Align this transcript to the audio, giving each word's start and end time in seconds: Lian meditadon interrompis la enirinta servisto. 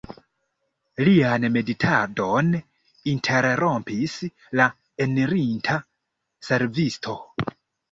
Lian 1.07 1.43
meditadon 1.57 2.49
interrompis 3.13 4.17
la 4.63 4.69
enirinta 5.07 5.79
servisto. 6.51 7.19